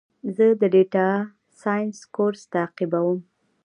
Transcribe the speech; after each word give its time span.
زه 0.35 0.45
د 0.61 0.63
ډیټا 0.73 1.09
ساینس 1.61 1.97
کورس 2.15 2.41
تعقیبوم. 2.53 3.19